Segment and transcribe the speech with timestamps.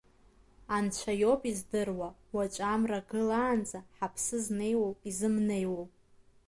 [0.75, 5.85] Анцәа иоуп издыруа, уаҵәы амра гылаанӡа ҳаԥсы знеиуоу-изымнеиуоу.